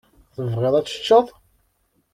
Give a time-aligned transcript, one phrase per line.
[0.35, 1.25] Tebɣid ad teččeḍ?